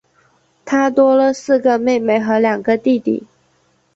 [0.65, 3.27] 她多了四个妹妹和两个弟弟